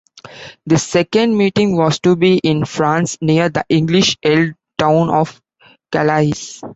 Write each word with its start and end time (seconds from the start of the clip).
This 0.65 0.81
second 0.81 1.37
meeting 1.37 1.77
was 1.77 1.99
to 1.99 2.15
be 2.15 2.39
in 2.39 2.65
France, 2.65 3.19
near 3.21 3.49
the 3.49 3.63
English-held 3.69 4.55
town 4.79 5.09
of 5.11 5.39
Calais. 5.91 6.31